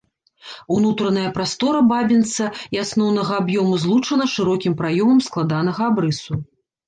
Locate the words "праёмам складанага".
4.79-5.81